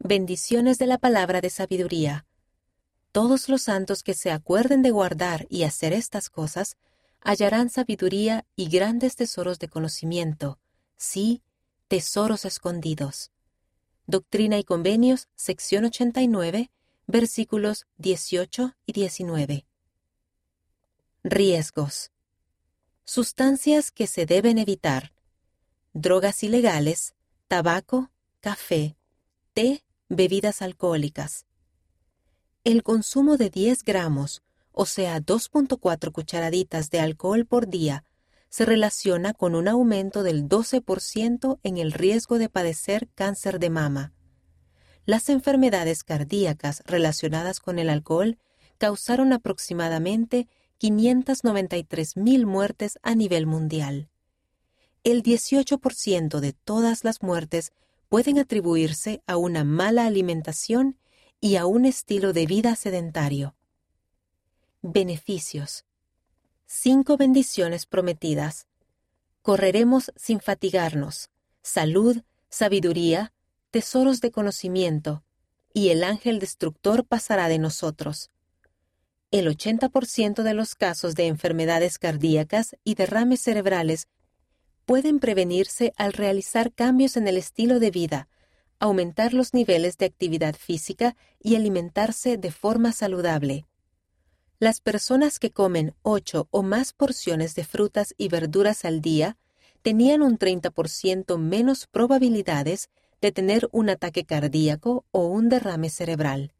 Bendiciones 0.00 0.78
de 0.78 0.86
la 0.86 0.98
palabra 0.98 1.40
de 1.40 1.50
sabiduría. 1.50 2.24
Todos 3.10 3.48
los 3.48 3.62
santos 3.62 4.04
que 4.04 4.14
se 4.14 4.30
acuerden 4.30 4.80
de 4.80 4.92
guardar 4.92 5.46
y 5.50 5.64
hacer 5.64 5.92
estas 5.92 6.30
cosas, 6.30 6.76
hallarán 7.20 7.68
sabiduría 7.68 8.46
y 8.54 8.68
grandes 8.68 9.16
tesoros 9.16 9.58
de 9.58 9.68
conocimiento, 9.68 10.60
sí, 10.96 11.42
tesoros 11.88 12.44
escondidos. 12.44 13.32
Doctrina 14.06 14.56
y 14.58 14.62
Convenios, 14.62 15.26
sección 15.34 15.86
89, 15.86 16.70
versículos 17.08 17.86
18 17.96 18.76
y 18.86 18.92
19. 18.92 19.66
Riesgos. 21.24 22.12
Sustancias 23.04 23.90
que 23.90 24.06
se 24.06 24.26
deben 24.26 24.58
evitar. 24.58 25.12
Drogas 25.92 26.44
ilegales, 26.44 27.16
tabaco, 27.48 28.12
café, 28.40 28.96
té, 29.54 29.82
bebidas 30.08 30.62
alcohólicas. 30.62 31.46
El 32.64 32.82
consumo 32.82 33.36
de 33.36 33.50
10 33.50 33.84
gramos, 33.84 34.42
o 34.72 34.86
sea 34.86 35.20
2.4 35.20 36.12
cucharaditas 36.12 36.90
de 36.90 37.00
alcohol 37.00 37.46
por 37.46 37.68
día, 37.68 38.04
se 38.48 38.64
relaciona 38.64 39.34
con 39.34 39.54
un 39.54 39.68
aumento 39.68 40.22
del 40.22 40.48
12% 40.48 41.58
en 41.62 41.78
el 41.78 41.92
riesgo 41.92 42.38
de 42.38 42.48
padecer 42.48 43.08
cáncer 43.14 43.58
de 43.58 43.70
mama. 43.70 44.12
Las 45.04 45.28
enfermedades 45.28 46.04
cardíacas 46.04 46.82
relacionadas 46.86 47.60
con 47.60 47.78
el 47.78 47.90
alcohol 47.90 48.38
causaron 48.78 49.32
aproximadamente 49.32 50.48
593.000 50.80 52.46
muertes 52.46 52.98
a 53.02 53.14
nivel 53.14 53.46
mundial. 53.46 54.08
El 55.04 55.22
18% 55.22 56.40
de 56.40 56.52
todas 56.52 57.04
las 57.04 57.22
muertes 57.22 57.72
pueden 58.08 58.38
atribuirse 58.38 59.22
a 59.26 59.36
una 59.36 59.64
mala 59.64 60.06
alimentación 60.06 60.98
y 61.40 61.56
a 61.56 61.66
un 61.66 61.84
estilo 61.84 62.32
de 62.32 62.46
vida 62.46 62.74
sedentario. 62.74 63.54
Beneficios. 64.82 65.84
Cinco 66.66 67.16
bendiciones 67.16 67.86
prometidas. 67.86 68.66
Correremos 69.42 70.12
sin 70.16 70.40
fatigarnos. 70.40 71.30
Salud, 71.62 72.22
sabiduría, 72.48 73.32
tesoros 73.70 74.20
de 74.20 74.30
conocimiento, 74.30 75.22
y 75.72 75.90
el 75.90 76.02
ángel 76.02 76.38
destructor 76.38 77.04
pasará 77.04 77.48
de 77.48 77.58
nosotros. 77.58 78.30
El 79.30 79.46
80% 79.46 80.42
de 80.42 80.54
los 80.54 80.74
casos 80.74 81.14
de 81.14 81.26
enfermedades 81.26 81.98
cardíacas 81.98 82.76
y 82.84 82.94
derrames 82.94 83.40
cerebrales 83.42 84.08
pueden 84.88 85.18
prevenirse 85.18 85.92
al 85.98 86.14
realizar 86.14 86.72
cambios 86.72 87.18
en 87.18 87.28
el 87.28 87.36
estilo 87.36 87.78
de 87.78 87.90
vida, 87.90 88.26
aumentar 88.78 89.34
los 89.34 89.52
niveles 89.52 89.98
de 89.98 90.06
actividad 90.06 90.56
física 90.56 91.14
y 91.38 91.56
alimentarse 91.56 92.38
de 92.38 92.50
forma 92.50 92.92
saludable. 92.92 93.66
Las 94.58 94.80
personas 94.80 95.38
que 95.38 95.50
comen 95.50 95.94
8 96.00 96.48
o 96.50 96.62
más 96.62 96.94
porciones 96.94 97.54
de 97.54 97.64
frutas 97.64 98.14
y 98.16 98.28
verduras 98.28 98.86
al 98.86 99.02
día 99.02 99.36
tenían 99.82 100.22
un 100.22 100.38
30% 100.38 101.36
menos 101.36 101.86
probabilidades 101.86 102.88
de 103.20 103.30
tener 103.30 103.68
un 103.72 103.90
ataque 103.90 104.24
cardíaco 104.24 105.04
o 105.10 105.26
un 105.26 105.50
derrame 105.50 105.90
cerebral. 105.90 106.54